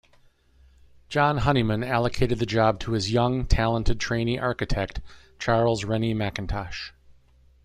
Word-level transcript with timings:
John 1.09 1.37
Honeyman 1.37 1.83
allocated 1.83 2.39
the 2.39 2.47
job 2.47 2.79
to 2.79 2.93
his 2.93 3.11
young, 3.11 3.45
talented, 3.45 3.99
trainee 3.99 4.39
architect, 4.39 4.99
Charles 5.37 5.83
Rennie 5.85 6.15
Mackintosh. 6.15 6.91